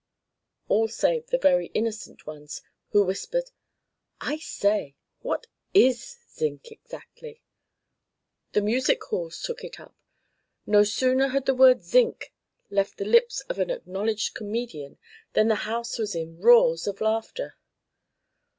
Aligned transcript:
all 0.67 0.87
save 0.87 1.27
the 1.27 1.37
very 1.37 1.67
innocent 1.75 2.25
ones, 2.25 2.63
who 2.89 3.03
whispered, 3.03 3.51
"I 4.19 4.37
say, 4.39 4.95
what 5.19 5.45
is 5.75 6.17
zinc 6.33 6.71
exactly?" 6.71 7.43
The 8.53 8.63
music 8.63 9.03
halls 9.03 9.39
took 9.43 9.63
it 9.63 9.79
up. 9.79 9.95
No 10.65 10.83
sooner 10.83 11.27
had 11.27 11.45
the 11.45 11.53
word 11.53 11.83
"Zinc" 11.83 12.33
left 12.71 12.97
the 12.97 13.05
lips 13.05 13.41
of 13.41 13.59
an 13.59 13.69
acknowledged 13.69 14.33
comedian 14.33 14.97
than 15.33 15.49
the 15.49 15.69
house 15.69 15.99
was 15.99 16.15
in 16.15 16.39
roars 16.41 16.87
of 16.87 16.99
laughter. 16.99 17.53